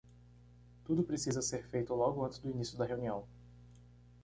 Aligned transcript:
Tudo 0.83 1.03
precisa 1.03 1.43
ser 1.43 1.63
feito 1.67 1.93
logo 1.93 2.25
antes 2.25 2.39
do 2.39 2.49
início 2.49 2.75
da 2.75 2.85
reunião. 2.87 3.23